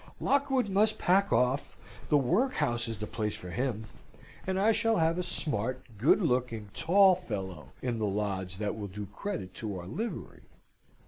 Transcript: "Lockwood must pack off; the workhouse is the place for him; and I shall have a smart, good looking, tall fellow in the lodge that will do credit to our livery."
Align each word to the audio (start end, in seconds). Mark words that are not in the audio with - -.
"Lockwood 0.19 0.67
must 0.67 0.97
pack 0.97 1.31
off; 1.31 1.77
the 2.09 2.17
workhouse 2.17 2.87
is 2.87 2.97
the 2.97 3.05
place 3.05 3.35
for 3.35 3.51
him; 3.51 3.85
and 4.47 4.59
I 4.59 4.71
shall 4.71 4.97
have 4.97 5.19
a 5.19 5.21
smart, 5.21 5.83
good 5.99 6.23
looking, 6.23 6.69
tall 6.73 7.13
fellow 7.13 7.71
in 7.83 7.99
the 7.99 8.07
lodge 8.07 8.57
that 8.57 8.75
will 8.75 8.87
do 8.87 9.05
credit 9.05 9.53
to 9.53 9.77
our 9.77 9.85
livery." 9.85 10.41